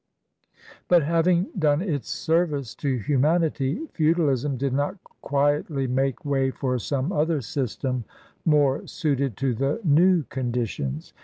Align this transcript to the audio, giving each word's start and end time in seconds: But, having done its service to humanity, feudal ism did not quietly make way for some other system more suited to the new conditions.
But, 0.87 1.03
having 1.03 1.49
done 1.59 1.79
its 1.83 2.09
service 2.09 2.73
to 2.77 2.95
humanity, 2.97 3.85
feudal 3.93 4.29
ism 4.29 4.57
did 4.57 4.73
not 4.73 4.97
quietly 5.21 5.85
make 5.85 6.25
way 6.25 6.49
for 6.49 6.79
some 6.79 7.11
other 7.11 7.39
system 7.39 8.05
more 8.43 8.87
suited 8.87 9.37
to 9.37 9.53
the 9.53 9.79
new 9.83 10.23
conditions. 10.23 11.13